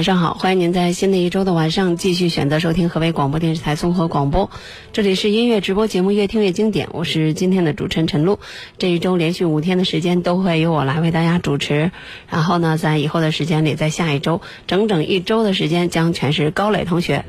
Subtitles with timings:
[0.00, 4.50] 晚上好，欢迎您在新的一周的晚上继续选择收听河北广播电视台综合广播，
[4.94, 8.38] 这里是音乐直播节目《越听越经典》，我是今天的主持人陈露。
[8.78, 11.92] 这一周连续五天的时间都会由我来为大家主持，
[12.30, 17.22] 然后呢，在以后的时间里，在下一周整整一周的时间将全是高磊同学。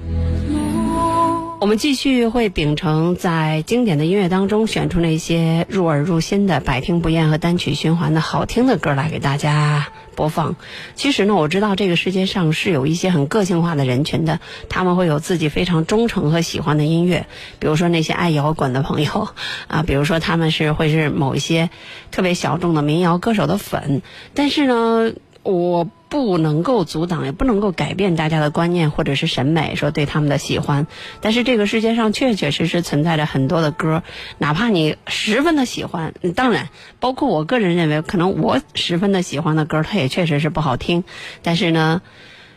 [1.61, 10.55] 我们继续会秉承在经典的音乐当中选出那些入耳入心的、百听不厌和单曲循环的好听的歌来给大家播放。
[10.95, 17.27] 其实呢，我知道这个世界上是有一些很个性化的人群的，他们会有自己非常忠诚和喜欢的音乐，
[17.59, 19.27] 比如说那些爱摇滚的朋友
[19.67, 21.69] 啊，比如说他们是会是某一些
[22.09, 24.01] 特别小众的民谣歌手的粉，
[24.33, 25.87] 但是呢，我。
[26.11, 30.85] 不能够阻挡，也不能够改变大家的观念或者是审美，说对他们的喜欢。
[31.21, 34.03] 但是这个世界上确确实实存在着很多的歌，
[34.37, 36.67] 哪怕你十分的喜欢，当然，
[36.99, 41.05] 包括我个人认为，可能我十分的喜欢的歌，它也确实是不好听。
[41.41, 42.01] 但是呢。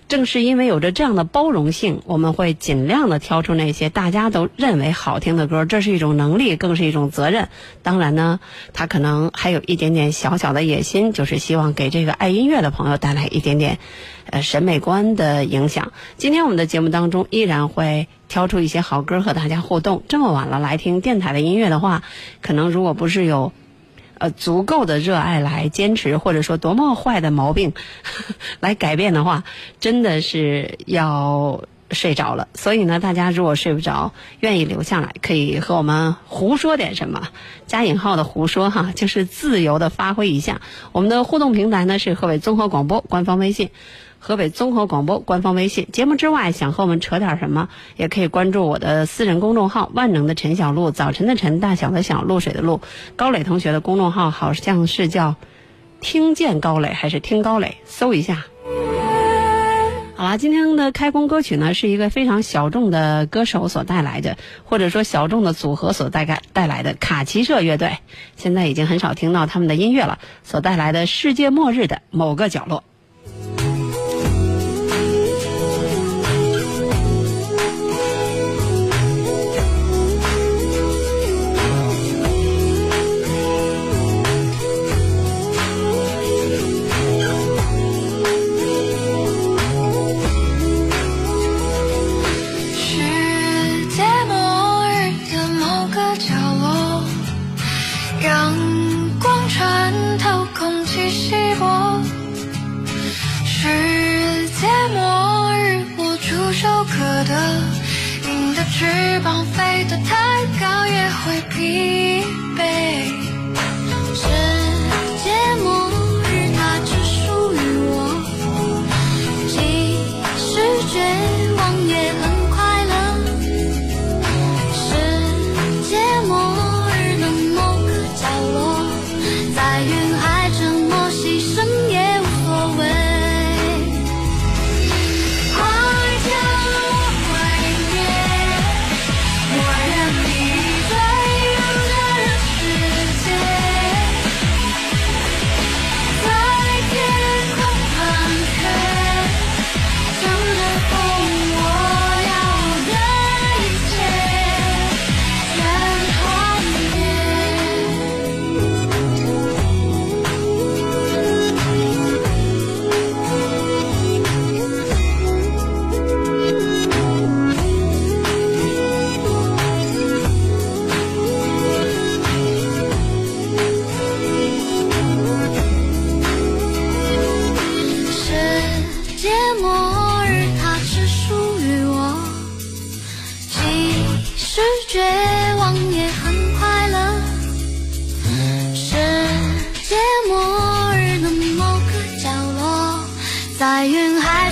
[0.07, 7.49] 正是因为有着这样的包容性，我们会尽量的挑出那些大家都认为好听的歌，这是一种能力，更是一种责任。
[7.83, 8.39] 当然呢，
[8.73, 13.79] 他可能还有一点点小小的野心，就是希望给这个爱音乐的朋友带来一点点，
[14.31, 15.93] 呃，审美观的影响。
[16.17, 20.03] 今天我们的节目当中依然会挑出一些好歌和大家互动。
[20.09, 22.03] 这么晚了来听电台的音乐的话，
[22.43, 23.53] 可能如果不是有。
[24.19, 27.73] 呃，足够的热爱来坚持，或者说多么坏的毛病
[28.61, 29.45] 来改变的话，
[29.81, 32.49] 真的是要睡着了。
[32.55, 37.29] 所以呢，大家如果睡不着，愿意留下来，可以和我们胡说点什么，
[37.67, 40.61] 加引号的胡说哈，就是自由的发挥一下。
[40.93, 43.71] 我们的互动平台呢是河北综合广播官方微信。
[44.27, 47.69] 河北综合广播官方微信节目之外，想和我们扯点什么，
[47.99, 52.81] 也可以关注我的私人公众号“万能的陈小璐”，早晨的晨，大小的小，露水的露。
[53.17, 55.37] 高磊同学的公众号好像是叫
[56.01, 58.47] “听见高磊”还是“听高磊”，搜一下。
[60.17, 66.25] 好啦，今天的开工歌曲呢，是一个非常小众的歌手所带来的，或者说小众的组合所带
[66.55, 67.99] 带来的卡奇社乐队，
[68.37, 72.79] 现在已经很少听到他们的音乐了，所带来的《世界末日的某个角落》。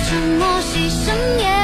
[0.03, 1.62] 沉默牺牲也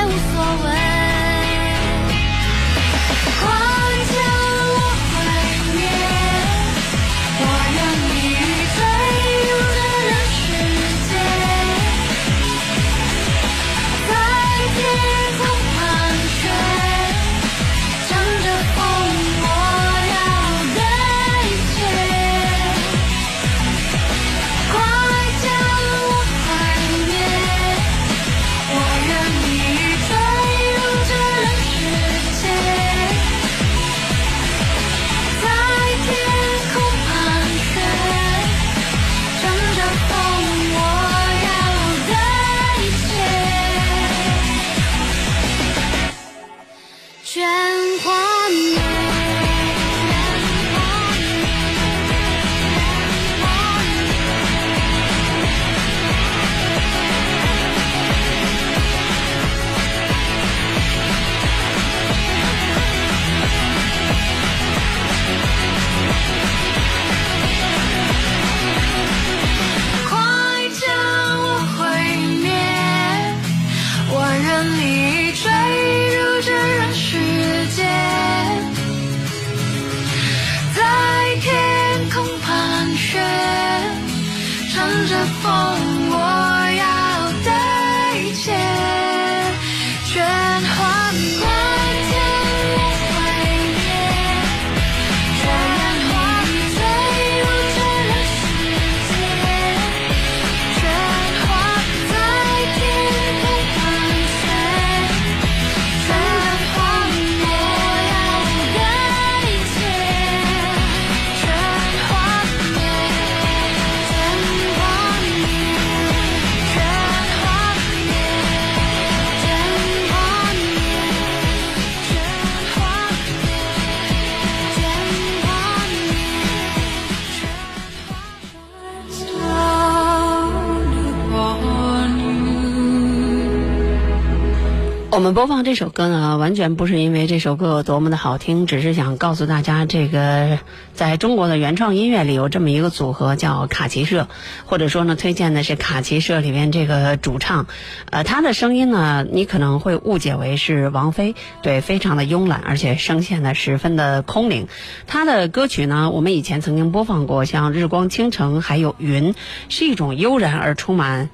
[135.20, 140.60] 我们播放这首歌呢，完全不是因为这首歌有多么的好听，只是想告诉大家，这个
[140.94, 144.30] 在中国的原创音乐里有这么一个组合叫卡奇社，
[144.66, 147.68] 或者说呢，推荐的是卡奇社里面这个主唱，
[148.12, 154.70] 呃，他的声音呢，你可能会误解为是王菲，对，非常的慵懒，而且声线呢十分的空灵。
[155.06, 159.34] 他的歌曲呢，我们以前曾经播放过，像《日光倾城》还有《云》，
[159.68, 161.30] 是一种悠然而充满。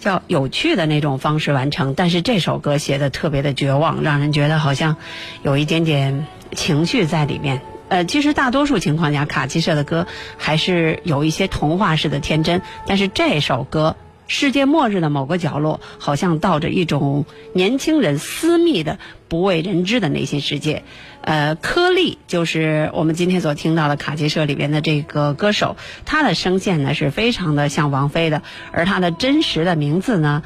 [0.00, 4.96] 叫有趣的那种方式完成，但是这首歌写的特别的绝望，让人觉得好像
[5.42, 7.60] 有一点点情绪在里面。
[7.88, 10.06] 呃，其实大多数情况下，卡奇社的歌
[10.38, 13.94] 还是有一些童话式的天真，但是这首歌。
[14.30, 20.84] 世界末日的某个角落，好像道着一种年轻人私密的、不为人知的内心世界。
[21.20, 30.44] 呃，颗粒就是我们今天所听到的卡奇社里边的这个歌手，他的声线呢是非常的像王菲的，而他的真实的名字呢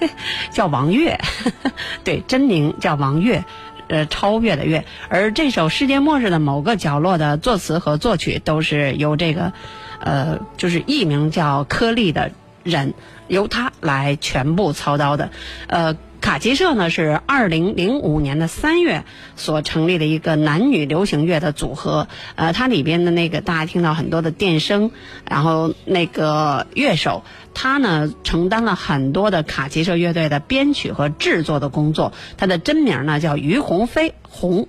[0.52, 1.18] 叫王悦，
[2.04, 3.42] 对，真名叫王悦。
[3.88, 9.52] 呃，超越的越，而这首《世界末日的某个角落》的作词和作曲都是由这个，
[10.00, 12.30] 呃，就是艺名叫颗粒的
[12.62, 12.94] 人，
[13.32, 15.30] 由他来全部操刀的。
[15.66, 19.04] 呃，卡奇社呢是二零零五年的三月
[19.36, 22.08] 所成立的一个男女流行乐的组合。
[22.34, 24.90] 呃，它里边的那个大家听到很多的电声，
[25.26, 27.24] 然后那个乐手。
[27.54, 32.12] 他呢承担了很多的卡奇社乐队的编曲和制作的工作。
[32.36, 34.68] 他的真名呢叫于鸿飞，鸿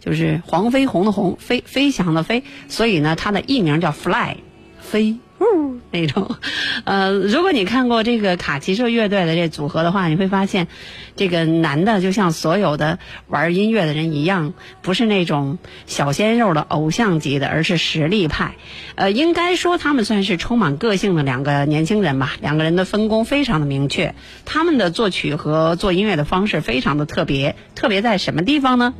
[0.00, 4.38] 就是黄飞鸿的鸿，飞飞翔的飞，所以呢他的艺名叫 Fly，
[4.80, 5.16] 飞。
[5.40, 6.36] 呜 那种，
[6.84, 10.68] 呃，如果你看过这个卡奇社乐队的这组合的话，你会发现，
[11.16, 18.54] 这个男的就像所有的玩音乐的人一样，不是那种小鲜肉的偶像级的，而是实力派。
[18.94, 22.34] 呃，应该说他们算是充满个性的两个年轻人吧。
[22.40, 28.94] 两个人的分工非常的明确，他们的作曲和做音乐的方式非常的特别，特别在什么地方呢？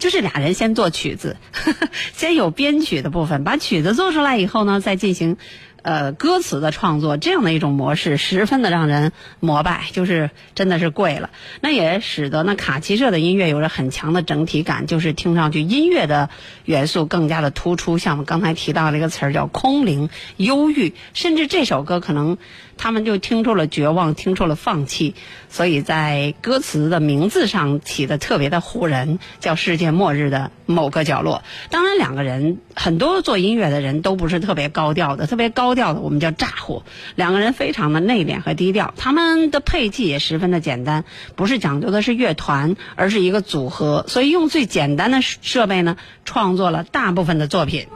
[0.00, 5.36] 就是俩人先做曲子，呵 呵先有编曲的部分，把曲子做出来以后呢，再进行
[5.82, 11.30] 呃歌词的创作这样的一种模式，十分的让人膜拜，就是真的是贵了。
[11.60, 16.30] 那也使得呢卡奇社的音乐有着很强的整体感，就是听上去音乐的
[16.64, 17.98] 元素更加的突出。
[17.98, 22.38] 像我们刚才提到的一个词儿叫空灵、忧郁，甚至这首歌可能
[22.80, 25.14] 他们就听出了绝望，听出了放弃，
[25.50, 31.42] 所以在歌词的名字上起的特别的唬人，叫“世界末日的某个角落”。
[31.68, 36.82] 当然，两个人很多做音乐的人都不是特别高调的，特别高调的我们叫咋呼。
[37.16, 41.04] 两个人非常的内敛和低调，他们的配器也十分的简单，
[41.36, 47.88] 不是讲究的是乐团，而是一个组合，所以用最简单的设备呢，创作了大部分的作品。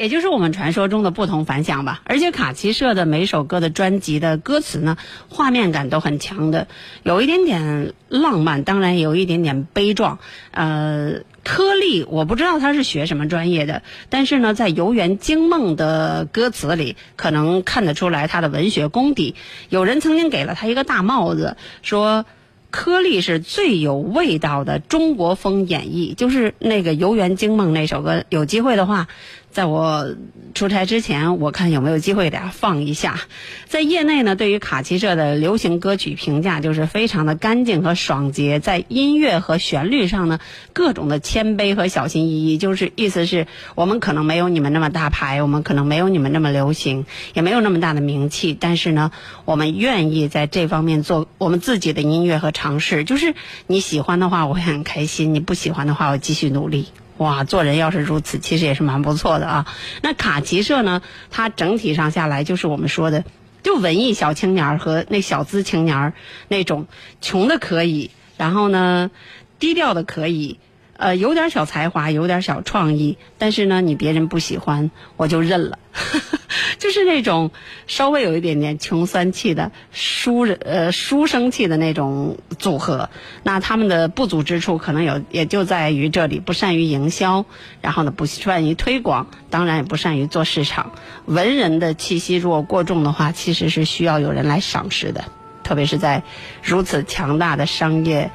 [0.00, 2.00] 也就是我们传说中的不同凡响吧。
[2.04, 4.96] 而且卡奇社的每首歌的专辑的歌词呢，
[5.28, 6.68] 画面感都很强的，
[7.02, 10.18] 有一点点浪漫，当然有一点点悲壮。
[10.52, 19.34] 呃，颗粒我不知道他是学什么专业的，但是呢，在游园惊梦的歌词里，可能看得出来他的文学功底。
[19.68, 22.24] 有人曾经给了他一个大帽子，说。
[22.72, 28.22] 颗粒是最有味道的中国风演绎，就是那个《游园惊梦》那首歌。
[28.28, 29.08] 有机会的话，
[29.50, 30.14] 在我
[30.54, 33.20] 出差之前，我看有没有机会给大家放一下。
[33.66, 40.38] 在业内呢，对于卡奇社的流行歌曲评价就是非常的干净和爽洁，在音乐和旋律上呢，
[40.72, 49.10] 各种的谦卑和小心翼翼，就是意思是我们可能没有你们那么大牌，我们可能没有你们那么流行，也没有那么大的名气，但是呢，
[49.44, 53.02] 我们愿意在这方面做我们自己的音乐和尝试。
[53.02, 53.34] 就是
[53.66, 56.86] 你喜欢的话，我会很开心；你不喜欢的话，我继续努力。
[57.20, 59.66] 哇，做人要是如此，其实也是蛮不错的啊。
[60.00, 63.24] 那卡其社呢，它整体上下来就是我们说的，
[63.62, 66.14] 就文艺小青年儿和那小资青年儿
[66.48, 66.86] 那种
[67.20, 69.10] 穷的可以，然后呢
[69.58, 70.58] 低调的可以，
[71.00, 75.78] 呃，有点小才华，有点小创意，但是呢，你别人不喜欢，我就认了。
[76.78, 77.50] 就是那种
[77.86, 83.08] 稍微有一点点穷酸气的书人呃书生气的那种组合，
[83.42, 87.46] 那他们的不足之处可能有，也就在于这里不善于营销，
[87.80, 90.92] 然后呢不善于推广，当然也不善于做市场。
[91.24, 95.24] 文人的气息如果过重的话，其实是需要有人来赏识的，
[95.64, 96.22] 特别是在
[96.62, 98.30] 如此强大的商业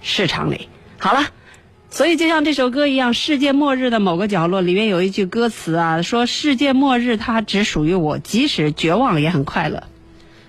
[0.00, 0.70] 市场里。
[0.98, 1.26] 好了。
[1.92, 9.82] 所以，就像这首歌一样，《世界末日的某个角落》里面有一句歌词啊，说“世界末日它只属于我，即使绝望也很快乐”。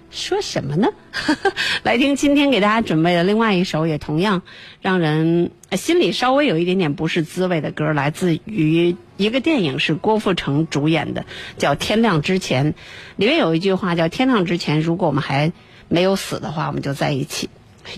[0.09, 0.87] 说什么呢？
[1.83, 4.41] 来听今天给大家准备的另外一首，也同样
[4.81, 11.25] 让人心里稍微有一点点不是滋味的歌，来自于一个电影，是郭富城主演的，
[11.57, 12.73] 叫《天亮之前》。
[13.17, 15.51] 里面有一句话叫“天亮之前，如果我们还
[15.89, 17.49] 没有死的话，我们就在一起”。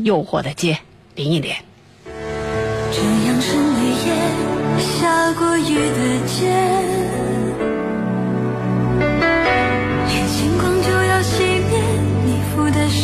[0.02, 0.80] 诱惑的街，
[1.14, 1.58] 林忆莲。
[2.92, 4.08] 这样深的夜
[4.80, 6.38] 下过雨的街，
[10.08, 11.34] 连星光就要熄
[11.70, 11.74] 灭，
[12.26, 13.04] 你赴的是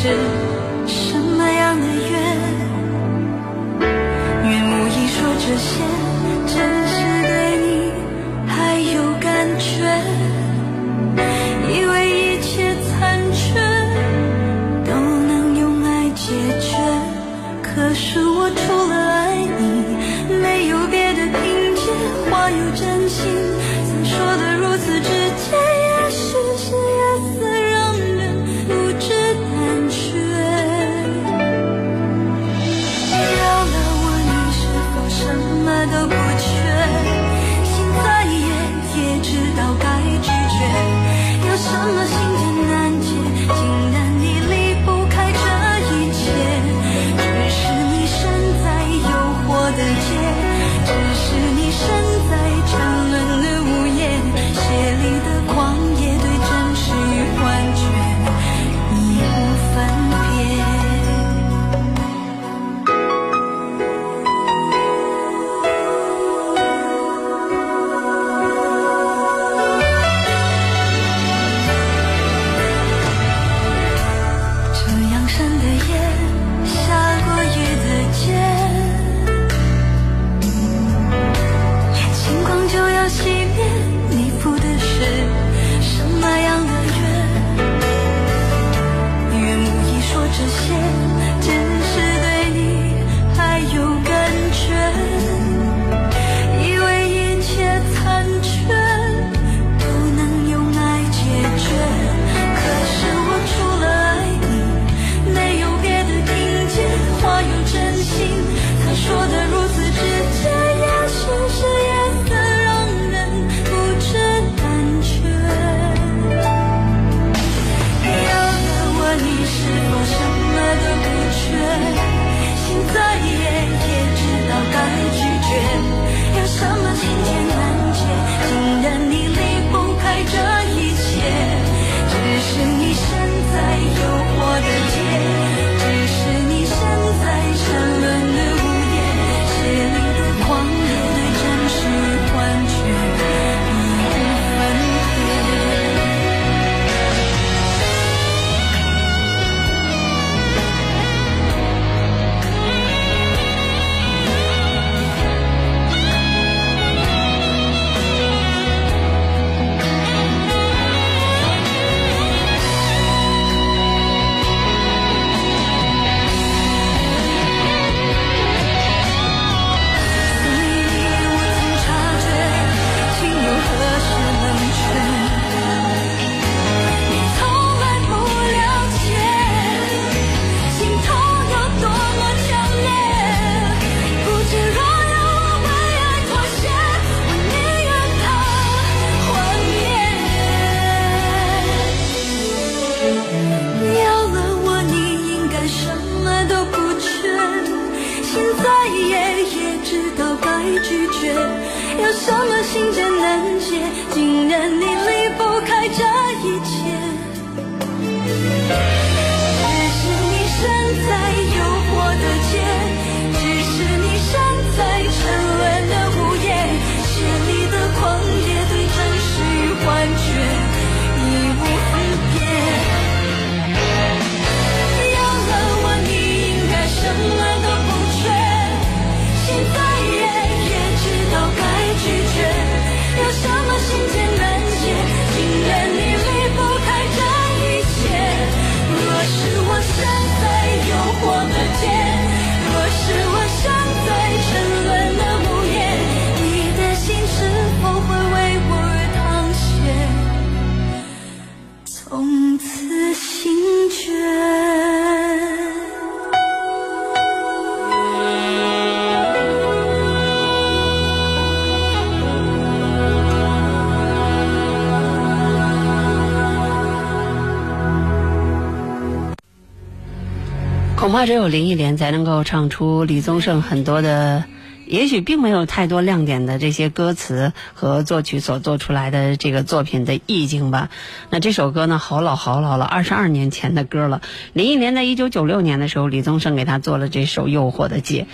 [271.12, 274.46] 恐怕只有林忆莲才能够唱出李宗盛很多的，
[274.86, 280.90] 也许并没有太多亮点的这些歌词和作曲所做出来的这个作品的意境吧。
[281.30, 284.22] 那这首歌呢，好老好老了，二十二年前的歌了。
[284.54, 288.26] 林忆莲在一九九六年的时候，李宗盛给她做了这首《诱惑的街》，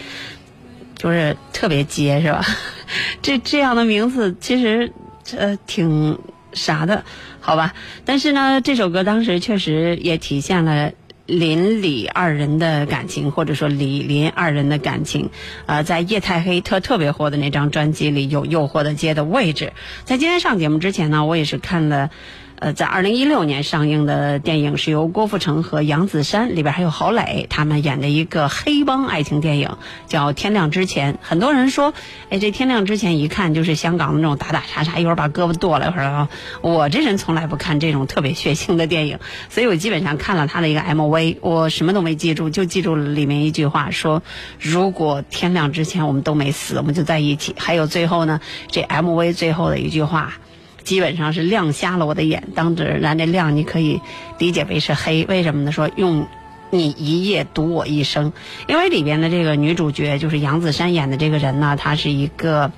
[1.01, 2.45] 就是特别街是吧？
[3.23, 4.93] 这这样的名字其实
[5.35, 6.19] 呃挺
[6.53, 7.03] 啥的，
[7.39, 7.73] 好吧？
[8.05, 10.91] 但是呢，这首歌当时确实也体现了。
[11.27, 15.29] 林李二人的感情，或者说李林二人的感情，
[15.67, 19.73] 呃，在夜太黑特特别火的那张专辑里有《诱惑的街》的位置。
[20.05, 22.09] 在今天上节目之前呢，我也是看了。
[22.59, 31.13] 呃，在二零一六年上映的电影是由郭富城和杨子姗，里边还有郝蕾他们演的一个黑帮爱情电影，叫《天亮之前》。
[31.21, 31.93] 很多人说，
[32.31, 36.29] 哎，这《天亮之前》一看就是香港的那种打打杀杀，一会儿把胳膊剁了，一会儿啊。
[36.61, 44.23] 我这人从来不看这种特别血腥的电影，所以我基本上看了他的一个 MV，我什么都没记住，就记住了里面一句话，说
[44.59, 47.53] 如果天亮之前我们都没死，我们就在一起。
[47.55, 48.41] 还有最后呢，
[48.71, 50.33] 这 MV 最后的一句话。
[50.87, 53.99] 基本上是亮瞎了我的眼，当然这亮你可以
[54.39, 55.71] 理解为是黑，为什么呢？
[55.73, 56.25] 说用
[56.69, 58.31] 你一夜赌我一生，
[58.69, 62.71] 因为里边的这个女主角就是杨子姗演的这个人呢，她是一个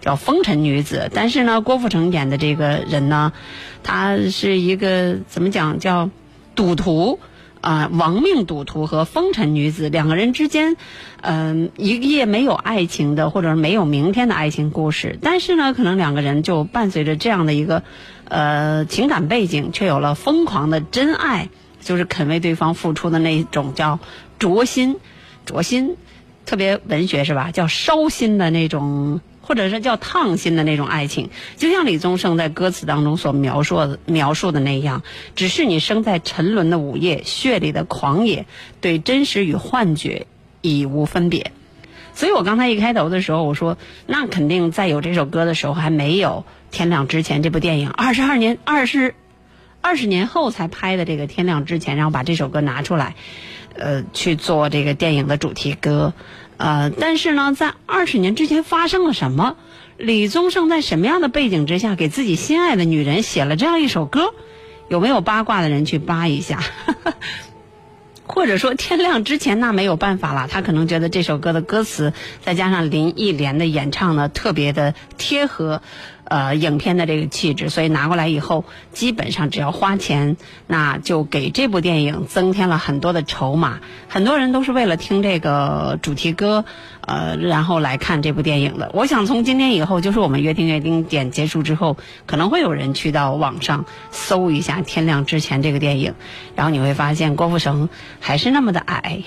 [0.00, 3.32] 叫风尘女子，但是呢，郭富城演的这个人呢，
[3.82, 6.08] 他是一个怎么讲叫
[6.54, 7.18] 赌徒。
[7.66, 10.76] 啊，亡命赌徒和风尘女子两个人之间，
[11.20, 15.18] 嗯、一夜没有爱情的，或者没有明天的爱情故事。
[15.20, 17.82] 但是呢，可能两个人就伴随着这样的一个
[18.28, 21.48] 呃情感背景，却有了疯狂的真爱，
[21.80, 23.98] 就是肯为对方付出的那种叫
[24.38, 24.98] 灼心，
[25.44, 25.96] 灼心，
[26.44, 27.50] 特别文学是吧？
[27.50, 29.20] 叫烧心的那种。
[29.46, 35.04] 或者是叫烫心的那种爱情，就像李宗盛在歌词当中所描述的描述的那样，
[35.36, 38.46] 只是你生在沉沦的午夜，血里的狂野，
[38.80, 40.26] 对真实与幻觉
[40.62, 41.52] 已无分别。
[42.12, 49.14] 所以我刚才一开头的时候我说，那肯定在有这首歌的时候还没有《天亮之前》这部电影，二十二年二十
[49.80, 53.14] 二十年后才拍的这个《天亮之前》，然后把这首歌拿出来，
[53.76, 56.14] 呃，去做这个电影的主题歌。
[56.56, 59.56] 呃，但是呢，在二十年之前发生了什么？
[59.98, 64.34] 李宗盛在什么样的背景之下给自己心爱的女人写了这样一首歌？
[64.88, 66.60] 有没有八卦的人去扒一下？
[68.28, 72.12] 或者说天亮之前那没有办法了，他可能觉得这首歌的歌词
[72.44, 75.80] 再加上林忆莲的演唱呢，特别的贴合。
[76.28, 80.36] 呃，影片的这个气质，所以拿过来以后，基本上只要花钱，
[80.66, 83.78] 那就给这部电影增添了很多的筹码。
[84.08, 86.64] 很多人都是为了听这个主题歌，
[87.00, 88.90] 呃，然后来看这部电影的。
[88.92, 96.14] 我想从今天以后，就是我们约听约定点结束之后，可能会有人去到网上搜一下《天亮之前》这个电影，
[96.56, 99.22] 然后你会发现郭富城还是那么的矮，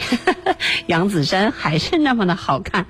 [0.85, 2.87] 杨子姗还是那么的好看。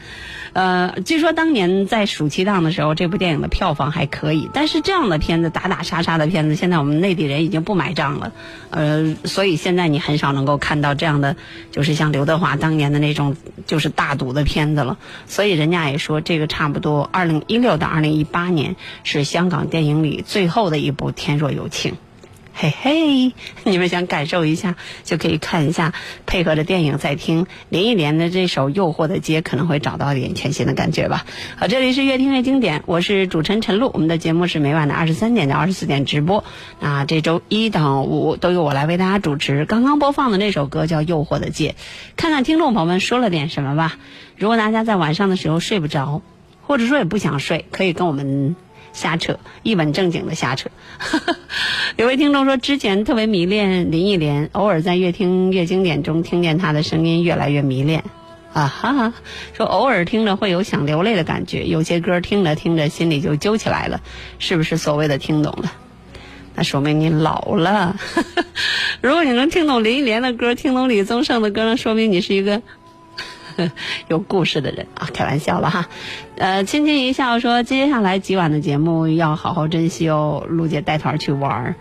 [0.54, 8.32] 呃，据说当年在暑期档的时候，这部电影的票房还可以，但是这样的片子打打杀杀的片子，现在我们内地人已经不买账了。
[8.70, 11.36] 呃，所以现在你很少能够看到这样的，
[11.72, 13.36] 就是像刘德华当年的那种
[13.66, 14.98] 就是大赌的片子了。
[15.28, 21.92] 所以人家也说，这个差不多二零一六到二零一八年是香港电影里最后的一部《天若有情》。
[22.62, 23.32] 嘿嘿，
[23.64, 25.94] 你们想感受一下，就可以看一下，
[26.26, 31.26] 配合着电影再听林忆莲的这首《诱惑的街》，可能会找到一点全新的感觉吧。
[31.56, 36.44] 好，这里是越听越经典，我是主持人陈露，我们的节目是每晚的二十三点到二十四点直播。
[36.82, 39.64] 那这周一到五都由我来为大家主持。
[39.64, 41.76] 刚刚播放的那首歌叫《诱惑的街》，
[42.18, 43.98] 看看听众朋友们说了点什么吧。
[44.36, 46.22] 如果大家在晚上的时候睡不着。
[46.62, 48.56] 或者说也不想睡，可以跟我们
[48.94, 50.70] 瞎扯，一本正经的瞎扯。
[51.98, 58.04] 有位听众说，之前特别迷恋林忆莲，偶尔在越听越经典中听见她的声音，越来越迷恋。
[58.52, 59.14] 啊哈哈，
[59.54, 64.02] 说偶尔听着会有想流泪的感觉，有些歌听着听着心里就揪起来了，
[64.40, 65.72] 是不是所谓的听懂了？
[66.56, 67.96] 那说明你老了。
[69.02, 72.62] 如果你能听懂林忆莲的歌，听懂李宗盛的歌，那说明你是一个
[74.08, 75.10] 有故事的人啊！
[75.14, 75.88] 开玩笑了哈。
[76.38, 80.46] 呃，轻轻一笑说，接下来几晚的节目要好好珍惜哦。
[80.48, 81.76] 陆姐带团去玩儿。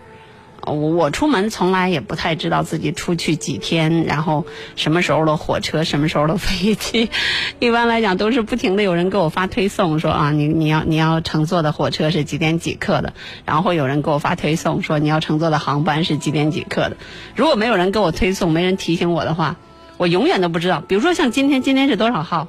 [0.61, 7.09] 我我出门从来也不太知道自己出去几天，然后什么时候的火车，什么时候的飞机，
[7.59, 13.13] 一般来讲都是不停的有人给我发推送说啊，你你要你要乘坐的火车是几点几刻的，
[13.45, 16.97] 然后有人给我发推送说你要乘坐的航班是几点几刻的。
[17.35, 19.55] 如果没有人给我推送，没人提醒我的话，
[19.99, 20.79] 我永远都不知道。
[20.79, 22.47] 比如说像今天，今天是多少号？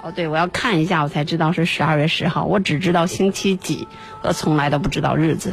[0.00, 2.44] 哦，对，我要看一下，我才知道是十二月十号。
[2.44, 3.88] 我只知道星期几，
[4.22, 5.52] 我从来都不知道日子。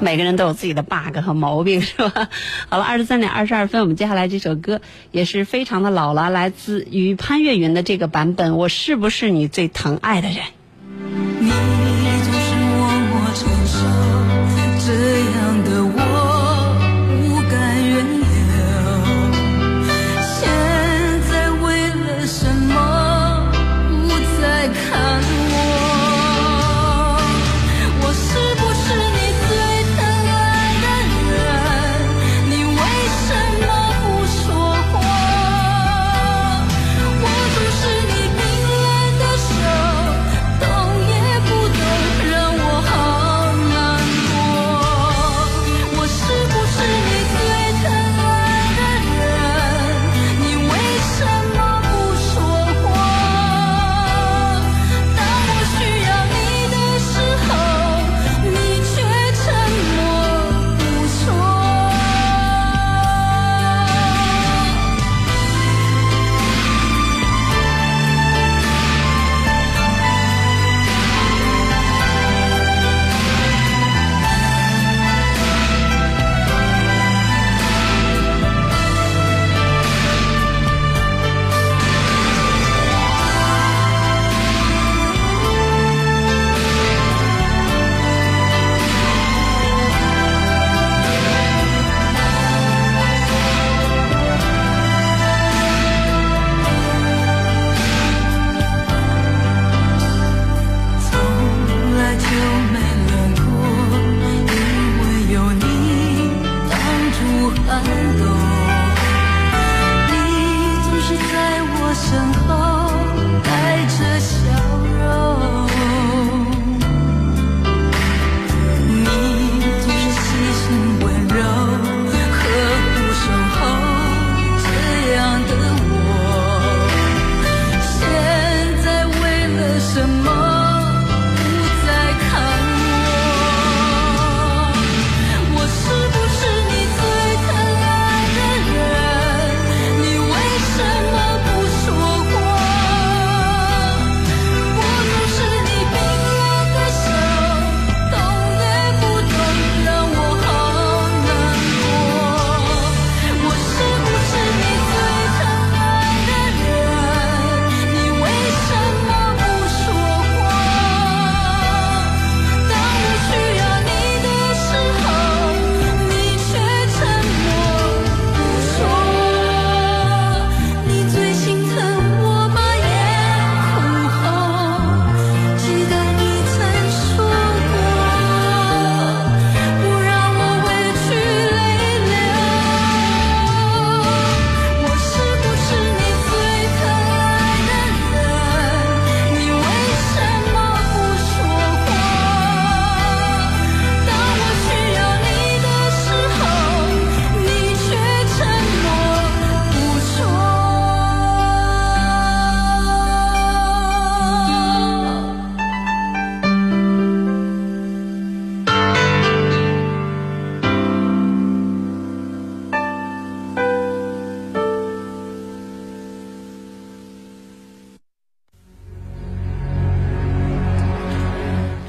[0.00, 2.28] 每个人都有自己的 bug 和毛病，是吧？
[2.68, 8.56] 好了，二十三点二十二分，我们接下来这首歌也是非常的老了，来自于潘越云的这个版本。
[8.56, 10.38] 我是不是你最疼爱的人？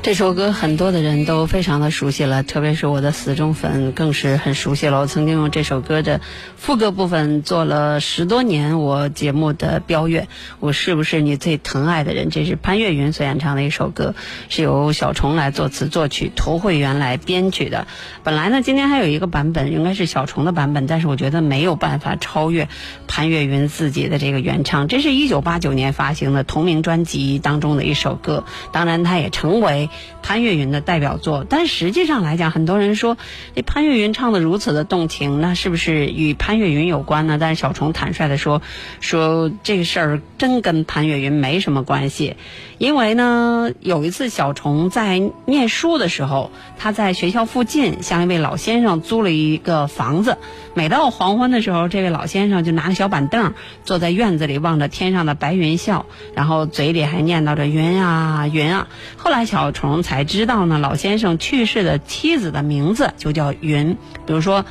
[0.05, 4.99] 这首歌很多的人都非常的熟悉了，特别是我的死忠粉更是很熟悉了。
[4.99, 6.21] 我曾经用这首歌的
[6.57, 10.27] 副歌部分做了十多年我节目的标月。
[10.59, 12.29] 我是不是你最疼爱的人？
[12.29, 14.13] 这是潘越云所演唱的一首歌，
[14.47, 17.87] 是由小虫来作词作曲，涂慧源来编曲的。
[18.23, 22.69] 本来呢，今天还有一个版本，应该是小虫的版本，但是我觉得没有办法超越
[23.07, 24.87] 潘越云自己的这个原唱。
[24.87, 29.89] 这是一九八九年发行的同名专辑当中的一首歌，当然它也成为。
[30.21, 33.17] 潘越云的代表作，但实际上来讲，很多人说
[33.55, 37.37] 这潘越云唱的如此的动情，那是不是与潘越云有关呢？
[37.39, 38.61] 但是小虫坦率的说，
[38.99, 42.37] 说这个事儿真跟潘越云没什么关系，
[42.77, 50.37] 因为呢，有一次小虫在念书的时候，他在学校附近向一位老先生租了一个房子，
[50.73, 53.53] 每到黄昏的时候，这位老先生就拿着小板凳
[53.83, 58.87] 坐在院子里，望着天上的白云笑，然后嘴里还念叨着云啊云啊。
[59.17, 60.15] 后来小虫才。
[60.15, 63.97] 才知道呢，老先生去世的妻子的名字就叫云。
[64.25, 64.63] 比如说，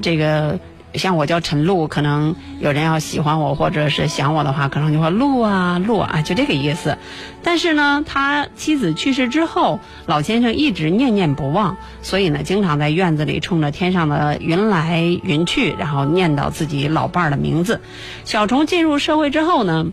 [0.00, 0.58] 这个
[0.94, 6.96] 像我叫陈露，可能有人要喜欢我或者是想我的话，可能就说露啊露啊，就这个意思。
[7.42, 17.82] 但是呢，他妻子去世之后，老先生一直念念不忘，所以呢，经常在院子里冲着天上的云来云去，然后念叨自己老伴儿的名字。
[18.24, 19.92] 小虫进入社会之后呢？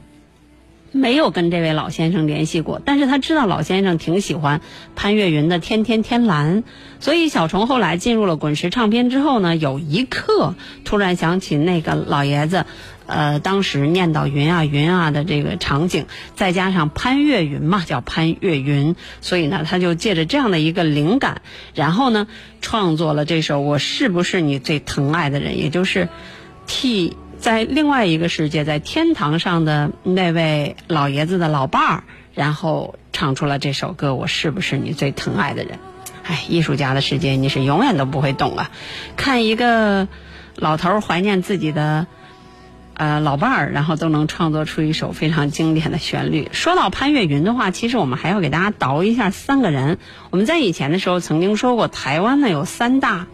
[0.91, 4.61] 没有跟这位老先生联系过，但是他知道老先生挺喜欢
[4.95, 6.63] 潘越云的《天天天蓝》，
[6.99, 12.65] 所以小虫后来进入了滚石唱片之后呢，有一刻突然想起那个老爷子，
[13.05, 21.43] 呃，当时念叨云啊云啊的这个场景，再加上潘越云嘛，叫潘越云，所以呢，他就借着这样的一个灵感，
[21.75, 22.27] 然后呢，
[22.61, 26.09] 创作了这首《我是不是你最疼爱的人》，也就是
[26.65, 27.15] 替。
[27.39, 34.13] 在另外一个世界，在天堂上的那位老爷子的老伴儿，然后唱出了这首歌。
[34.13, 35.79] 我是不是你最疼爱的人？
[36.25, 38.71] 哎，艺术家的世界你是永远都不会懂啊！
[39.15, 40.07] 看一个
[40.55, 42.07] 老头怀念自己的
[42.93, 46.49] 呃老伴儿，然后都能创作出一首非常经典的旋律。
[46.51, 49.97] 说到潘越云的话，其实我们还要给大家倒一下三个人。
[50.29, 53.27] 我们在以前的时候曾经说过，台湾呢有三大。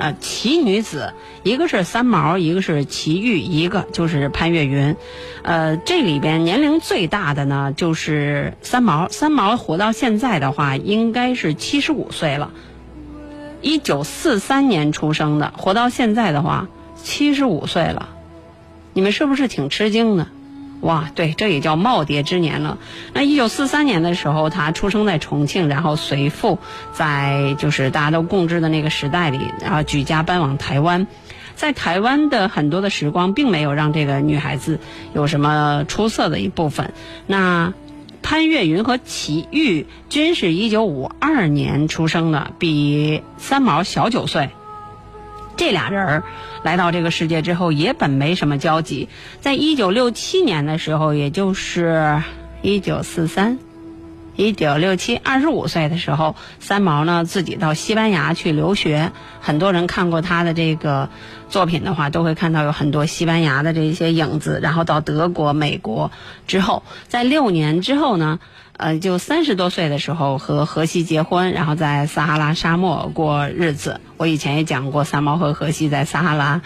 [0.00, 4.96] 呃，奇女子，一个是三毛，一个是奇遇，一个就是潘越云。
[5.42, 9.08] 呃，这里边年龄最大的呢，就是三毛。
[9.10, 12.50] 三毛活到现在的话，应该是七十五岁了。
[13.60, 18.08] 一九四三年出生的，活到现在的话，七十五岁了。
[18.94, 20.26] 你们是不是挺吃惊的？
[20.80, 22.78] 哇，对，这也叫耄耋之年了。
[23.12, 26.58] 那一九四三年的时候，他出生在重庆，然后随父
[26.92, 31.06] 在就是大家都共治的那个时代里，然后举家搬往台湾。
[31.54, 34.80] 在台湾的很多的时光，并没有让这个女孩子
[35.12, 36.94] 有什么出色的一部分。
[37.26, 37.74] 那
[38.22, 44.48] 潘越云和齐豫均是一九五二年出生的，比三毛小九岁。
[45.60, 46.22] 这俩人儿
[46.62, 49.10] 来到这个世界之后，也本没什么交集。
[49.42, 52.22] 在一九六七年的时候，也就是
[52.62, 53.58] 一九四三、
[54.36, 59.12] 一九六七，二十五岁的时候，三毛呢自己到西班牙去留学。
[59.40, 61.08] 很多人看过他的这个
[61.48, 64.60] 作品的话，都会看到有很多西班牙的这些影子。
[64.62, 66.10] 然后到德国、美国
[66.46, 68.38] 之后，在六年之后呢。
[68.82, 74.00] 呃，就三十多岁的时候和荷西结婚，然后在撒哈拉沙漠过日子。
[74.16, 76.62] 我以前也讲过，三毛和荷西在撒哈拉，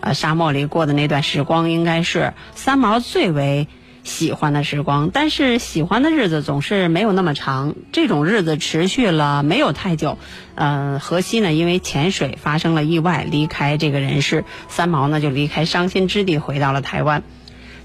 [0.00, 3.68] 呃，沙漠里过的那段时光，应该是三毛最为
[4.04, 5.10] 喜欢的时光。
[5.12, 10.18] 但是喜欢的日子总是没有那么长，这种日子持续了没有太久。
[10.54, 14.44] 呃，荷西呢，因为潜水发生了意外，离开这个人世。
[14.68, 17.22] 三毛呢，就离开伤心之地，回到了台湾。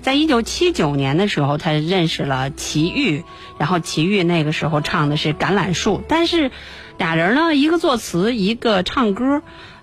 [0.01, 3.23] 在一九七九年的时候，他认识了齐豫，
[3.58, 6.51] 然后齐豫那个时候唱的是《橄榄树》，但是
[6.97, 9.41] 俩人呢，一个作词，一个唱歌，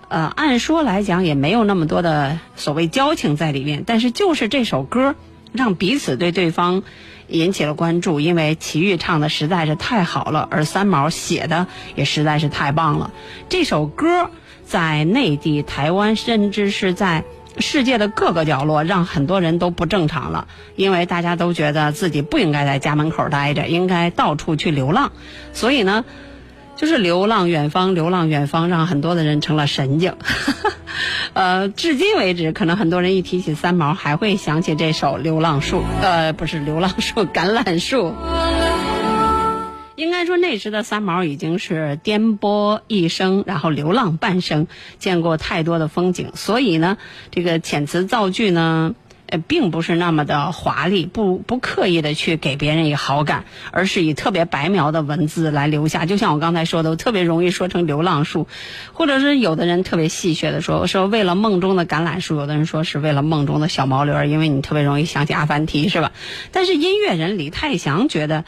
[0.08, 5.14] 呃，按说来讲也没有那么多的所谓交情在里面，但是就是这首歌
[5.54, 6.82] 让彼此对对方
[7.28, 13.12] 引起了关注，因为齐豫唱的实在是太好了，而三毛写的也实在是太棒了。
[13.48, 14.30] 这首歌
[14.66, 17.24] 在内地、台湾，甚至是在。
[17.56, 25.12] 世界的各个角落，让很多人都不正常了，因为大家都觉得自己不应该在家门口待着，应该到处去流浪。
[25.52, 26.04] 所以呢，
[26.76, 30.14] 就是流浪远方，流浪远方，让很多的人成了神经。
[31.32, 35.78] 呃，至今为止，可能很多人一提起三毛，还会想起这首《流浪树》。
[36.02, 38.08] 呃，不是《流浪树》，《橄榄树》。
[39.96, 44.66] 应该说，那时的三毛已经是颠簸一生，然后流浪半生，
[44.98, 46.98] 见过太多的风景，所以呢，
[47.30, 48.94] 这个遣词造句呢，
[49.36, 56.06] 并不是那么的华丽，不不刻意的去给别人以好感，而是以特别白描的文字来留下。
[56.06, 58.48] 就像我刚才说的，我特别容易说成流浪树，
[58.92, 66.12] 或者是有的人特别戏谑的说说为了梦中的橄榄树，有的人说是为了梦中的小毛驴，因为你特别容易想起阿凡提，是吧？
[66.52, 68.44] 但是音乐人李泰祥觉得。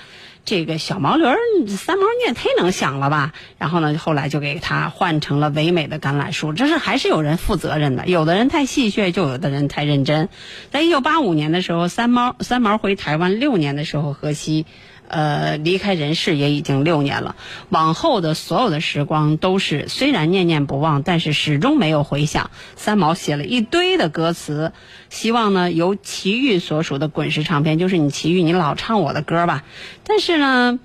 [0.47, 1.37] 这个小毛驴儿
[1.69, 3.35] 三毛你也忒能想了吧？
[3.59, 6.55] 然后呢，后来就给他换成了唯美的橄榄树。
[6.55, 10.29] 这是还是有人负责任的，有的人太戏谑，就有的人太认真。
[10.71, 14.65] 在一九八五年的时候，三毛三毛回台湾六年的时候，荷西。
[15.09, 17.37] 呃，离开人世也已经六年了，
[17.69, 22.51] 往后的所有的时光都是虽然念念不忘，但是始终没有回响。
[22.77, 24.73] 三毛写了一堆的歌词，
[25.09, 29.64] 希望呢由齐豫所属的滚石唱片，就是你齐豫，你老唱我的歌吧。
[30.05, 30.79] 但是呢，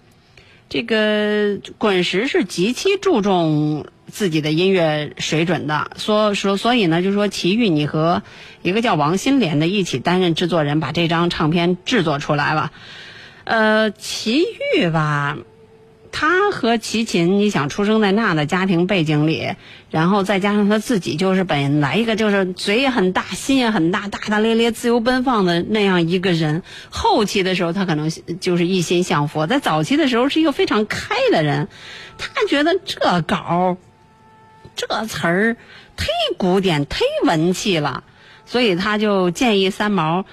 [0.70, 8.24] 这个滚石是极其注重自己的音乐水准的，说说所以呢，就说齐豫，你和
[8.62, 12.72] 一个叫王心莲的一起担任制作人，把这张唱片制作出来了。
[13.44, 14.44] 呃，齐
[14.76, 15.38] 豫吧，
[16.12, 19.56] 他和齐秦，你想出生在那样的家庭背景里，
[19.90, 26.64] 然后再加上他自己就是本来一个就是嘴也很大，心也很大，大大咧咧、自由奔放的那样一个人。
[26.90, 31.68] 后期的时候，他可能就是一心向佛；在早期的时候，是一个非常开的人。
[32.18, 33.78] 他觉得这稿、
[34.76, 35.58] 这词儿
[35.98, 36.06] 忒
[36.38, 38.04] 古典、忒文气了，
[38.46, 40.26] 所以他就建议三毛，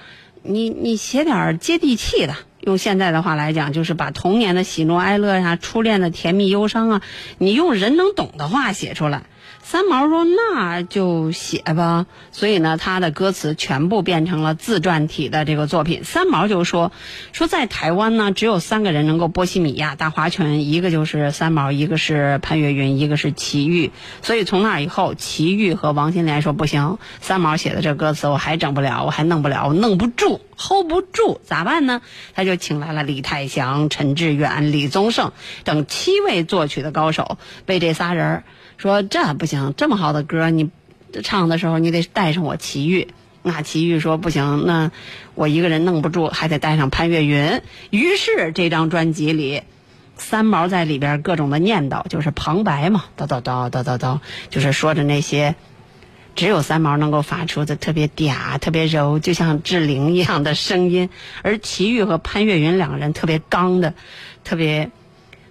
[0.43, 2.35] 你你写点接地气的。
[2.61, 7.01] 用现在的话来讲，就是把童年的喜怒哀乐呀、初恋的甜蜜忧伤啊，
[7.37, 9.23] 你用人能懂的话写出来。
[9.71, 16.03] 三毛说：“那就写吧。”所以呢，他的歌词全部变成了自传体的这个作品。
[16.03, 16.91] 三毛就说
[17.33, 23.91] ：“说在台湾呢，只有三个人能够波西米亚大划拳，一个就是三毛，一个是潘越云，一个是齐豫。
[24.23, 32.01] 所以从那以后，齐豫和王心莲说不行，三毛写的这歌词我还整不了，我还弄不了，我弄不住，hold 不住，咋办呢？
[32.33, 35.31] 他就请来了李泰祥、陈志远、李宗盛
[35.63, 38.43] 等七位作曲的高手，为这仨人儿。”
[38.79, 40.69] 说这不行，这么好的歌，你
[41.21, 43.09] 唱的时候你得带上我齐豫。
[43.41, 44.91] 那齐豫说不行，那
[45.35, 47.61] 我一个人弄不住，还得带上潘越云。
[47.89, 49.63] 于是这张专辑里，
[50.15, 55.55] 三毛在里边各种的念叨，就是旁白嘛，叨叨叨叨叨叨，就是说着那些
[56.37, 61.09] 只有三毛能够发出的特别嗲、特别柔，就像志玲一样的声音。
[61.41, 63.93] 而齐豫和潘越云两个人特别刚的，
[64.45, 64.89] 特别。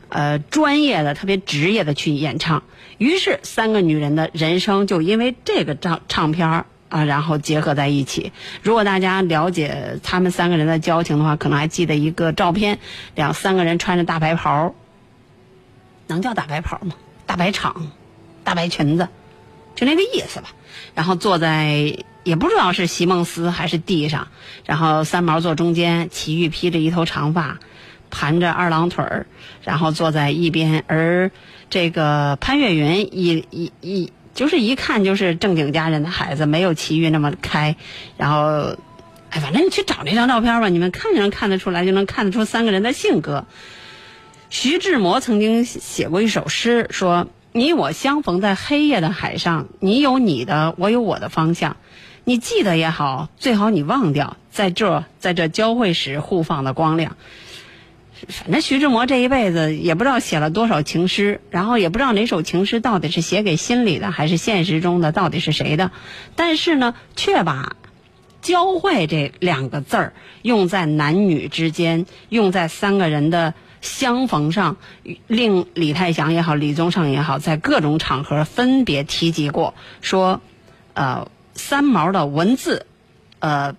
[0.09, 2.62] 呃，专业的、特别职业的去演唱，
[2.97, 8.33] 于是三个女人的人生就因为这个唱唱片儿啊，然后结合在一起。
[8.62, 12.79] 如果大家了解他们三个人的交情的话，可能还记得一个照片，
[13.14, 14.75] 两三个人穿着大白袍，
[16.07, 16.94] 能叫大白袍吗？
[17.27, 17.90] 大白场，
[18.44, 19.09] 大白裙子，
[19.75, 20.49] 就那个意思吧。
[20.94, 24.29] 然后坐在也不知道是席梦思还是地上，
[24.64, 27.59] 然后三毛坐中间，齐豫披着一头长发。
[28.11, 29.27] 盘着二郎腿儿，
[29.62, 31.30] 然后坐在一边，而
[31.70, 37.76] 这个潘越云一一一就是一看就是正经家人的孩子，没有齐豫那么开。
[38.16, 38.76] 然后，
[39.30, 43.47] 哎，反正你去找那张照片吧，你们看就能看得出来，就能看得出三个人的性格。
[44.49, 51.76] 徐志摩曾经写过一首诗，说：“你我相逢在黑夜的海上，你有你的，我有我的方向。
[52.24, 57.16] 你记得也好，最好你忘掉，在这在这交汇时互放的光亮。”
[58.27, 65.93] 反正徐志摩这一辈子也不知道写了多少情诗，然后也不知道哪首情诗到底是写给心里的，还是现实中的，到底是谁的。
[66.35, 67.77] 但是呢，却把
[68.43, 70.12] “交汇”这两个字儿
[70.43, 74.77] 用在男女之间，用在三个人的相逢上，
[75.29, 80.41] 令李泰祥也好，李宗盛也好，在各种场合分别提及过，说，
[80.95, 82.87] 呃，三毛的文字，
[83.39, 83.77] 呃，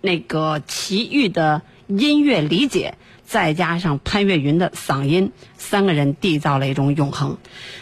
[0.00, 2.94] 那个齐豫的音乐理解。
[3.28, 7.36] 再加上潘越云的嗓音，三个人缔造了一种永恒。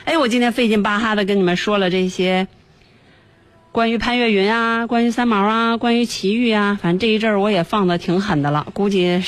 [0.05, 2.49] 哎，我今天费劲巴哈的跟你们说了这些
[3.71, 9.23] 关于潘越云啊，关于三毛啊，关于齐豫啊，反正这一阵儿我也放的挺狠的了，估计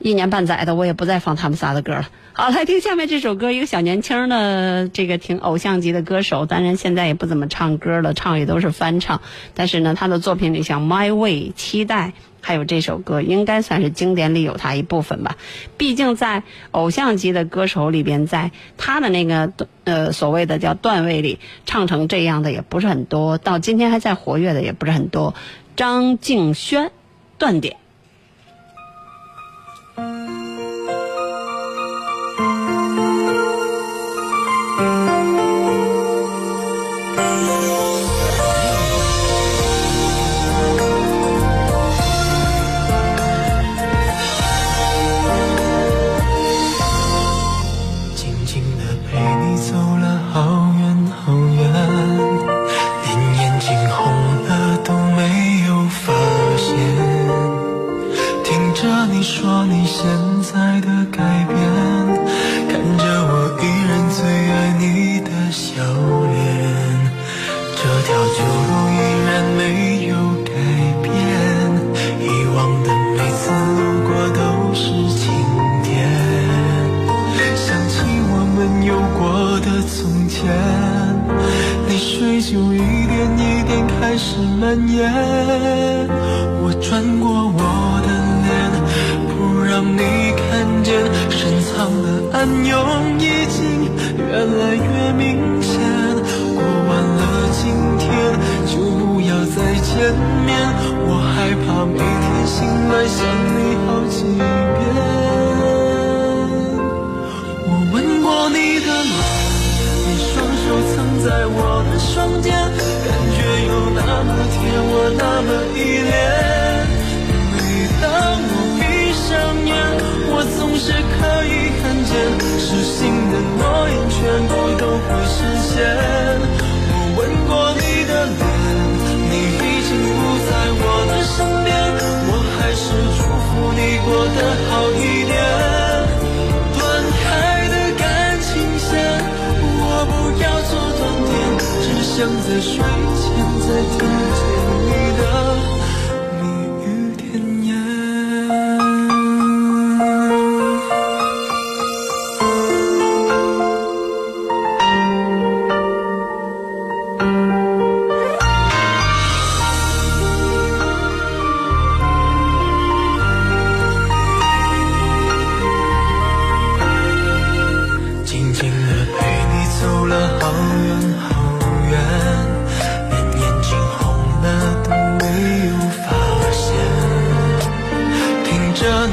[0.00, 2.08] 一年半载的我也不再放他们仨的歌了。
[2.34, 9.20] 好，来听下面这首歌，一个小年轻的这个挺偶像级的歌手，当然现在也不怎么唱歌了，唱也都是翻唱。
[9.54, 12.08] 但是呢，他的作品里像《My Way》、《期待》。
[12.44, 15.36] 还有这首歌应该算是经典里有他一部分吧，
[15.76, 19.52] 毕竟在偶像级的歌手里边，在他的那个
[19.84, 25.36] 呃所谓的叫段位里唱成这样的也不是很多，到今天还在活跃的也不是很多。
[25.76, 26.90] 张敬轩，
[27.38, 27.76] 断点。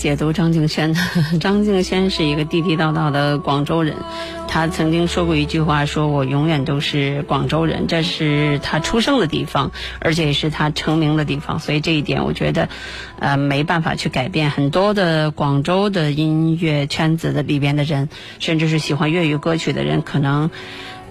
[0.00, 0.98] 解读张敬轩呢？
[1.40, 3.96] 张敬轩是一个地地道道的广州人，
[4.48, 12.70] 他曾经说过一句话，说我永远都是广州人，这是他出生的地方，而且也是他成名的地方，所以这一点我觉得，
[13.18, 14.48] 呃，没办法去改变。
[14.48, 20.50] 很多的广州的音乐圈子的里边的人，甚至是喜欢粤语歌曲的人，可能。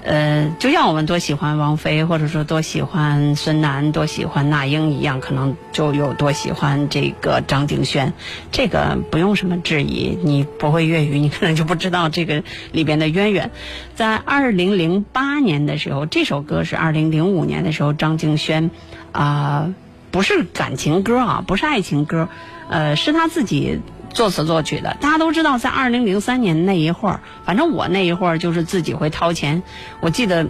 [0.02, 8.14] 呃，就像我们多喜欢王菲，或者说多喜欢孙楠，多喜欢那英一样，可能就有多喜欢这个张敬轩。
[8.52, 13.52] 这个不用什么质疑，你不会粤语，你可能就不知道这个里边的渊源。
[13.94, 18.72] 在二零零八年的时候，这首歌是二零零五年的时候，张敬轩
[19.12, 19.74] 啊、
[20.12, 22.30] 不是感情歌啊，不是爱情歌，
[22.70, 23.80] 呃，是他自己
[24.14, 24.98] 作词作曲的。
[25.00, 29.64] 大家都知道，在二零零三年那一会儿，反正我那一会儿就是自己会掏钱。
[30.02, 30.48] 我记得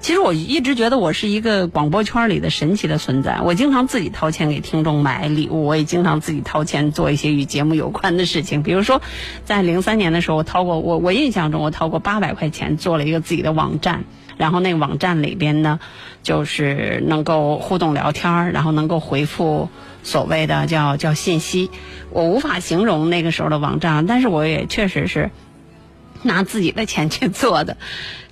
[0.00, 3.40] 其实我一直觉得我是一个广播圈里的神奇的存在。
[3.42, 8.62] 我经常自己掏钱给听众买礼物，我也经常自己掏钱做一些与节目有关的事情。
[8.62, 9.00] 比如说，
[9.44, 14.04] 在零三年的时候，我掏过我我印象中我掏过八百块钱做了一个自己的网站，
[14.36, 15.80] 然后那个网站里边呢，
[16.22, 19.68] 就是能够互动聊天儿，然后能够回复
[20.02, 21.70] 所谓的叫叫信息。
[22.10, 25.30] 我无法形容那个时候的网站，但是我也确实是。
[26.22, 27.76] 拿自己的钱去做的，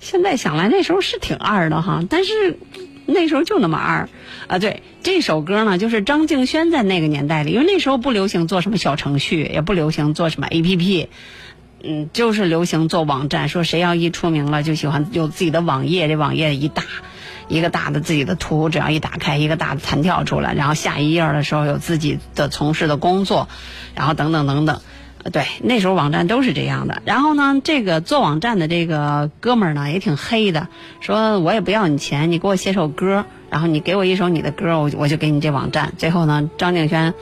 [0.01, 2.57] 现在想来那时候是挺二的哈，但是
[3.05, 4.09] 那时候就那么二
[4.47, 4.59] 啊。
[4.59, 11.07] 对这首歌呢，就是张敬轩在那个年代里，因为那时候不流行做什么小程序，也不流行做什么 APP，
[11.83, 13.49] 嗯，就是流行做网站。
[13.49, 16.83] 说谁要一出名了，就喜欢有自己的网页，这网页一大
[17.47, 23.47] 一个大的自己的图，只要一打开，一个大的弹跳出来，然后下一页的时候有自己的从事的工作，
[23.93, 24.81] 然后等等等等。
[25.31, 27.01] 对，那时候网站都是这样的。
[27.03, 30.67] 然后呢，这个做网站的这个哥们儿呢，也挺黑的，
[31.01, 35.93] 说我也不要你钱，你给我写首歌，然后你给我一首你的歌，我我就给你这网站。
[35.97, 37.15] 最后呢，张敬轩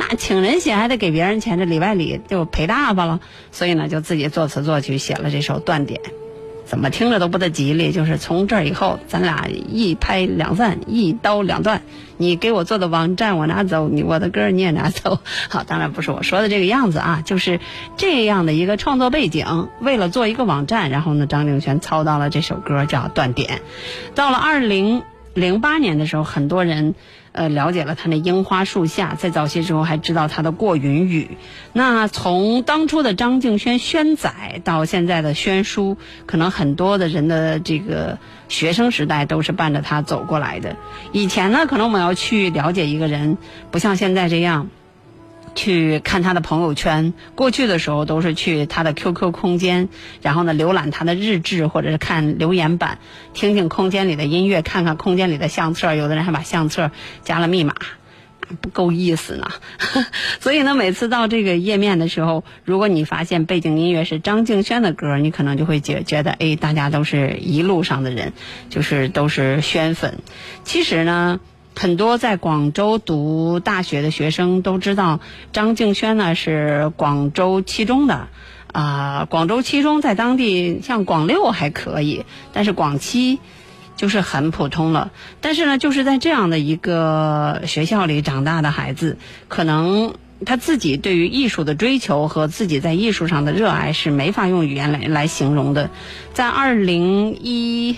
[0.00, 3.20] 那请人写还得给别人钱，这里外里就赔大发了，
[3.52, 6.00] 所以呢，就自己作词作曲写了这首《断点》。
[6.64, 11.82] 怎么听着都不得吉利，就是从这儿以后，咱俩一拍两散，一刀两断。
[12.16, 15.18] 你给我做的网站我拿走，你我的歌你也拿走。
[15.50, 17.60] 好，当然不是我说的这个样子啊，就是
[17.98, 19.68] 这样的一个创作背景。
[19.82, 23.50] 为了做一个网站，然后呢，张敬轩操刀了这首歌叫《断点》。
[24.14, 25.02] 到了二零
[25.34, 26.94] 零八年的时候，很多人。
[27.32, 31.36] 呃，了解了他那樱花树下，在早些时候还知道他的过云雨。
[31.72, 38.18] 那从当初的张敬轩轩仔到现在的轩叔，可能很多的人的这个
[38.48, 40.76] 学生时代都是伴着他走过来的。
[41.12, 43.38] 以前呢，可能我们要去了解一个人，
[43.70, 44.68] 不像现在这样。
[45.54, 49.88] 去看他的朋友圈，过去的时候都是去他的 QQ 空间，
[50.22, 52.98] 然后呢浏览他的日志，或者是看留言板，
[53.34, 55.94] 听听空间里的音乐，看看空间里的相册。
[55.94, 56.90] 有的人还把相册
[57.24, 57.74] 加了密码，
[58.60, 59.50] 不够意思呢。
[60.40, 68.32] 所以呢，每次到这个页面的时候，如果你发现背景音乐是张敬轩的歌，你可能就会觉觉得，哎，大家都是一路上的人，
[68.70, 70.18] 就是都是轩粉。
[70.64, 71.40] 其实呢。
[71.74, 75.20] 很多在广州读大学的学生都知道，
[75.52, 78.28] 张敬轩呢是广州七中的，
[78.72, 83.38] 啊，广州七中在当地像广六还可以，但是广七
[83.96, 85.10] 就是很普通了。
[85.40, 89.16] 但是呢，就是在这样的一个学校里长大的孩子，
[89.48, 90.12] 可能
[90.44, 95.88] 他自己对于艺术的追求和自己在艺术上的热爱是没法用语言来来形容的。
[96.34, 97.96] 在二零一。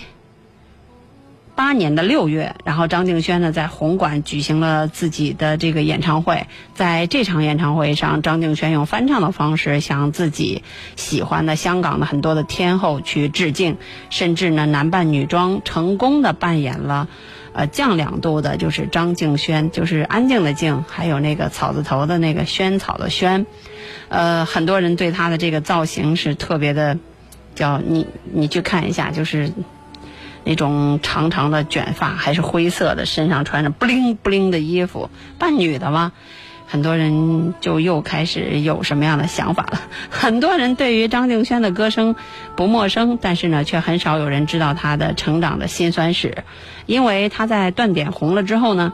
[1.55, 6.47] 八年的六月，然后张敬轩呢在红馆举行了自己的这个演唱会。
[6.73, 10.63] 在这场演唱会上，张敬轩用翻唱的方式向自己
[10.95, 13.77] 喜欢的香港的很多的天后去致敬，
[14.09, 17.07] 甚至呢男扮女装，成功的扮演了
[17.53, 23.45] 呃降两度的，就是张敬轩，就是安静的静，还有那个草字头的那个萱草的萱。
[24.09, 26.97] 呃，很多人对他的这个造型是特别的，
[27.53, 29.53] 叫你你去看一下，就是。
[30.43, 36.11] 那种长长的卷发，还是灰色的，身上穿着不灵不灵的衣服，扮女的吗？
[36.65, 39.79] 很多人就又开始有什么样的想法了？
[40.09, 42.15] 很多人对于张敬轩的歌声
[42.55, 46.43] 不陌生，但是呢，却很少有人知道他的成长的辛酸史，
[46.85, 48.93] 因为他在断点红了之后呢。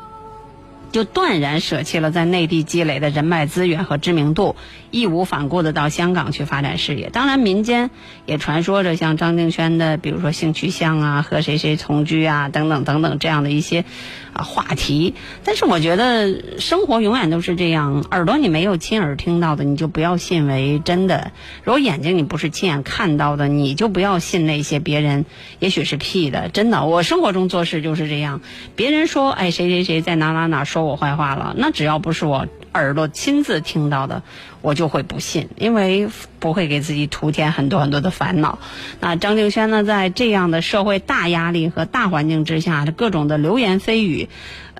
[0.91, 4.55] 就断然舍弃了在内地积累的人脉资源和知名度，
[4.91, 7.09] 义无反顾的到香港去发展事业。
[7.09, 7.89] 当然，民间
[8.25, 13.85] 也传说着像张敬轩的，比如说性取向啊、和谁谁同居啊等等等等这样的一些
[14.31, 15.15] 啊话题。
[15.43, 21.31] 但是，我觉得生活永远都是这样，耳朵你没有亲耳听到的，你就不要信为真的；
[21.63, 25.25] 如果眼睛你不是亲眼看到的，你就不要信那些别人
[25.59, 26.47] 也许是屁的。
[26.49, 28.39] 真的，我生活中做事就是这样，
[28.75, 30.59] 别人说哎谁谁谁在哪哪哪。
[30.69, 34.23] 说我坏话了，那只要不是我耳朵亲自听到的，
[34.61, 36.07] 我就会不信，因为
[36.39, 38.59] 不会给自己徒添很多很多的烦恼。
[38.99, 44.29] 那张敬轩呢，在这样的社会大压力和大环境之下，各种的流言蜚语，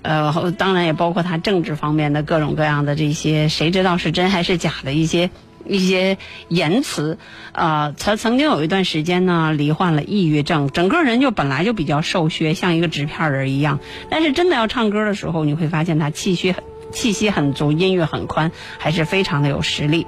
[0.02, 5.30] 呃，当然也包括他政治方面的各种各样的这些，谁知道是真还是假的一些。
[5.68, 6.18] 一些
[6.48, 7.20] 言辞，
[7.52, 13.80] 呃，他曾经有一段时间呢，罹患了抑郁症，整个人就本来就比较瘦削，像一个纸片人一样。
[14.10, 16.56] 但是真的要唱歌的时候，你会发现他气息
[16.92, 20.08] 气息很足，音域很宽，还是非常的有实力。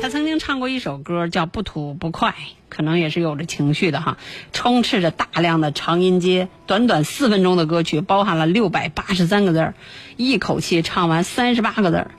[0.00, 2.30] 他曾经唱过一首歌叫《不吐不快》，
[2.68, 4.18] 可能也是有着情绪的哈，
[4.52, 9.74] 充斥着大量的长音阶，短短四分钟的歌曲，包含了六百八十三个字儿，
[10.16, 12.10] 一口气唱完三十八个字儿。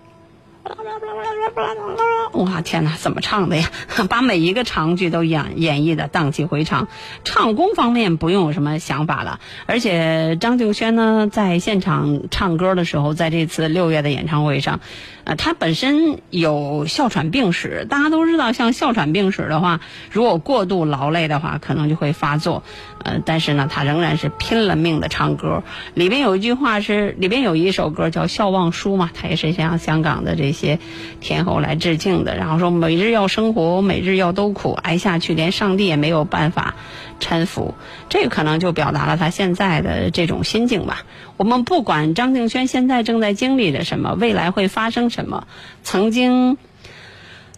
[2.33, 3.69] 哇，天哪，怎么唱的呀？
[4.09, 6.87] 把每一个长句都演演绎的荡气回肠。
[7.23, 14.79] 唱功方面不用有什么想法了，而且张敬轩呢，在现场唱歌的时候，在这次六月的演唱会上，
[15.23, 19.79] 呃，他本身有哮喘病史，大家都知道，像哮喘病史的话，
[20.11, 22.63] 如果过度劳累的话，可能就会发作。
[23.03, 25.61] 呃，但是呢，他仍然是拼了命的唱歌。
[25.93, 30.79] 里边有一句话是，里边有一首歌叫《笑忘书》嘛，他也是向香港的这些
[31.19, 32.37] 天后来致敬的。
[32.37, 36.75] 然后说，每日要生活，每日要都苦，挨下去连上帝也没有办法
[37.19, 37.73] 搀扶。
[38.09, 41.03] 这可能就表达了他现在的这种心境吧。
[41.35, 45.45] 我们不管张敬轩现在正在经历着什么，未来会发生什么，
[45.83, 46.57] 曾经。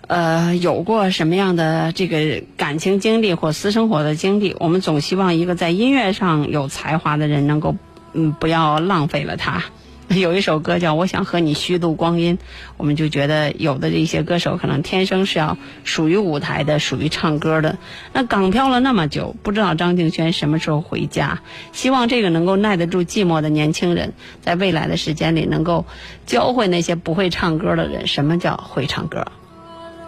[0.08, 4.56] 呃，有过什么样的这个感情经历或私生活的经历？
[4.60, 7.76] 我们总希望一个在音乐上有才华的人能够，
[8.14, 9.64] 嗯，不要浪费了他。
[10.08, 12.38] 有一首歌叫《我想和你虚度光阴》，
[12.78, 17.80] 我们就觉得有的这些歌手可能天生是要属于舞台的，属于唱歌的。
[18.14, 21.40] 那港漂了那么久，不知道张敬轩什么时候回家？
[21.74, 25.86] 希望这个能够耐得住寂寞的年轻人，在未来的时间里能够
[26.28, 29.26] 教会那些不会唱歌的人什么叫会唱歌。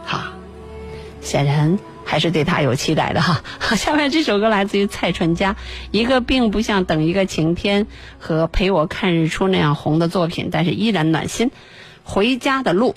[0.08, 0.34] 啊，
[1.22, 3.44] 显然还是对他有期待的哈。
[3.76, 5.56] 下面这首歌来自于蔡淳佳，
[5.92, 7.86] 一个并不像《等一个晴天》
[8.18, 11.52] 和《陪我看日出》那样红的作品，但是依然暖心。
[12.04, 12.96] 回家的路。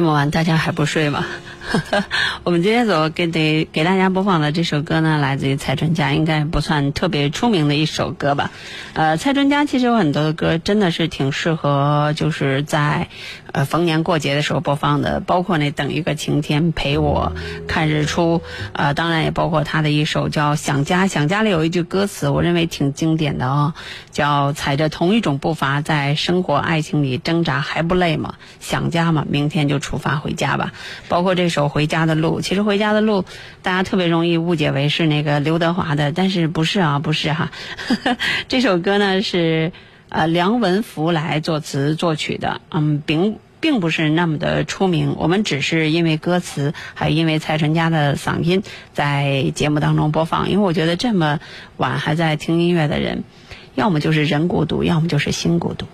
[0.00, 1.26] 这么晚大家还不睡吗？
[2.42, 8.50] 我们今天所给给给大家播放的这首歌呢，来自于蔡淳佳，应该不算特别出名的一首歌吧。
[8.94, 13.08] 呃，蔡淳佳其实有很多的歌，真的是挺适合就是在
[13.52, 17.32] 呃逢年过节的时候播放的，包括那等一个晴天陪我
[17.66, 18.42] 看日出，
[18.72, 23.74] 呃，当然也包括他的一首叫《想家》，《想家》里有一句歌词，我认为挺经典的哦，
[24.10, 28.34] 叫踩着同一种步伐在生活爱情里挣扎还不累吗？
[28.60, 30.72] 想家嘛，明天就出发回家吧。
[31.08, 33.22] 包括这首《回家的路》，其实《回家的路》
[33.62, 37.50] 大家特别容易误解为是那个刘德华的，但是不是啊，不是哈。
[38.48, 39.72] 这首歌呢是
[40.10, 45.16] 呃梁文福来作词作曲的，嗯，并并不是那么的出名。
[45.18, 50.50] 我们只是因为歌词，还因为蔡淳佳的嗓音，在节目当中播放。
[50.50, 51.40] 因为我觉得这么
[51.78, 53.24] 晚还在听音乐的人，
[53.74, 55.86] 要么就是人孤独，要么就是心孤独。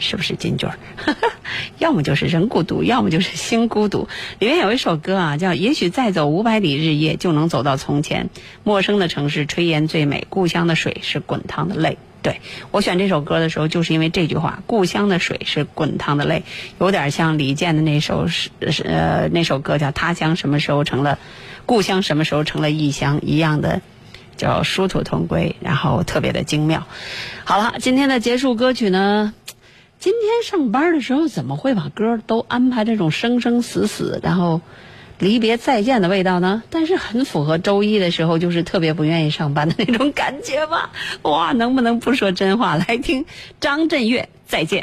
[0.00, 0.76] 是不是金句儿？
[1.78, 4.08] 要么就是人孤独，要么就是心孤独。
[4.40, 8.28] 里面有一首歌啊，叫《也许再走五百里日夜，就能走到从前》。
[8.64, 11.96] 陌生的城市，炊烟最美，故乡的水是滚烫的泪。
[12.24, 16.42] 对我选这首歌的时候，就是因为这句话：“故乡的水是滚烫的泪”，
[16.80, 21.18] 有点像李健的那首是是呃那首歌叫《他乡什么时候成了
[21.66, 23.82] 故乡，什么时候成了异乡》一样的，
[24.38, 26.86] 叫殊途同归，然后特别的精妙。
[27.44, 29.34] 好了，今天的结束歌曲呢？
[29.98, 34.62] 今天上班的时候怎么会把歌都安排这种生生死死，然后
[35.18, 36.62] 离别再见的味道呢？
[36.70, 40.90] 但是很符合周一的时候就是特别不愿意上班的那种感觉吧？
[41.22, 42.76] 哇，能不能不说真话？
[42.76, 43.24] 来听
[43.60, 44.82] 张震岳《再见》。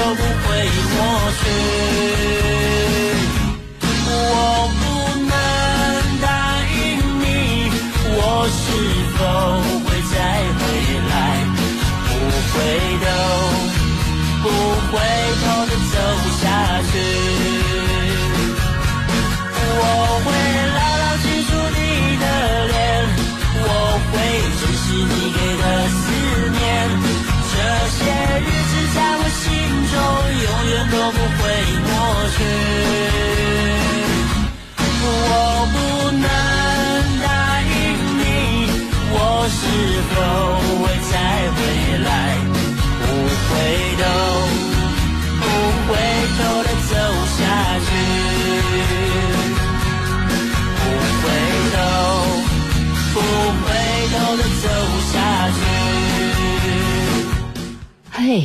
[0.00, 0.29] 永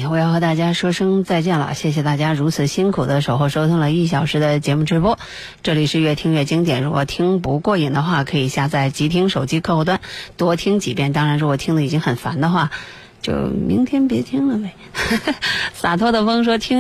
[0.10, 5.20] 我要和大家说声再见了，谢谢大家如此辛苦的守候收听了一小时的节目直播。
[5.62, 10.00] 这里是越听越经典，如果听不过瘾的话，可以下载即听手机客户端
[10.38, 11.14] 多听几遍。
[11.14, 12.72] 当然，如果听的已经很烦的话，
[13.22, 14.74] 就明天别听了呗。
[15.76, 16.74] 洒脱的风说听。